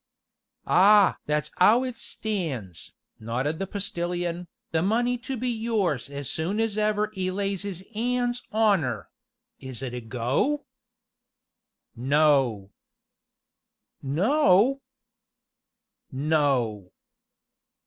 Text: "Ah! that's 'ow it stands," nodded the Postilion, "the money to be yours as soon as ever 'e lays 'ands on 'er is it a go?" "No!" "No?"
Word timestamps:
"Ah! 0.65 1.17
that's 1.27 1.51
'ow 1.61 1.83
it 1.83 1.95
stands," 1.95 2.91
nodded 3.19 3.59
the 3.59 3.67
Postilion, 3.67 4.47
"the 4.71 4.81
money 4.81 5.15
to 5.19 5.37
be 5.37 5.47
yours 5.47 6.09
as 6.09 6.27
soon 6.27 6.59
as 6.59 6.75
ever 6.75 7.11
'e 7.15 7.29
lays 7.29 7.83
'ands 7.93 8.41
on 8.51 8.83
'er 8.83 9.09
is 9.59 9.83
it 9.83 9.93
a 9.93 10.01
go?" 10.01 10.65
"No!" 11.95 12.71
"No?" 14.01 14.81